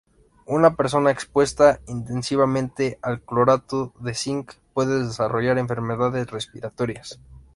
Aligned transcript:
Una 0.47 0.75
persona 0.75 1.11
expuesta 1.11 1.79
intensivamente 1.95 2.97
al 3.03 3.21
clorato 3.21 3.93
de 3.99 4.15
cinc 4.15 4.53
puede 4.73 5.05
desarrollar 5.05 5.59
enfermedades 5.59 6.25
respiratorias. 6.31 7.19